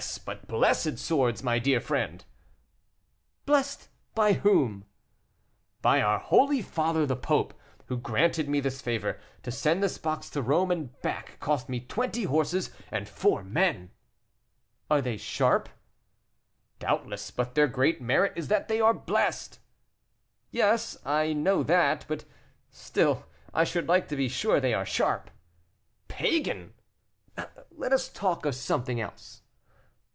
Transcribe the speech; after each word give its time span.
but 0.25 0.47
blessed 0.47 0.97
swords, 0.97 1.43
my 1.43 1.59
dear 1.59 1.79
friend." 1.79 2.25
"Blessed! 3.45 3.87
by 4.15 4.33
whom?" 4.33 4.85
"By 5.83 6.01
our 6.01 6.17
holy 6.17 6.63
father 6.63 7.05
the 7.05 7.15
Pope, 7.15 7.53
who 7.85 7.97
granted 7.97 8.49
me 8.49 8.59
this 8.61 8.81
favor. 8.81 9.19
To 9.43 9.51
send 9.51 9.83
this 9.83 9.99
box 9.99 10.27
to 10.31 10.41
Rome 10.41 10.71
and 10.71 10.99
back, 11.03 11.39
cost 11.39 11.69
me 11.69 11.81
twenty 11.81 12.23
horses 12.23 12.71
and 12.91 13.07
four 13.07 13.43
men." 13.43 13.91
"Are 14.89 15.03
they 15.03 15.17
sharp?" 15.17 15.69
"Doubtless; 16.79 17.29
but 17.29 17.53
their 17.53 17.67
great 17.67 18.01
merit 18.01 18.33
is 18.35 18.47
that 18.47 18.67
they 18.69 18.81
are 18.81 18.95
blessed." 18.95 19.59
"Yes, 20.49 20.97
I 21.05 21.33
know 21.33 21.61
that; 21.61 22.05
but 22.07 22.25
still 22.71 23.27
I 23.53 23.65
should 23.65 23.87
like 23.87 24.07
to 24.07 24.15
be 24.15 24.27
sure 24.29 24.59
they 24.59 24.73
are 24.73 24.85
sharp." 24.85 25.29
"Pagan!" 26.07 26.73
"Let 27.69 27.93
us 27.93 28.09
talk 28.09 28.47
of 28.47 28.55
something 28.55 28.99
else." 28.99 29.37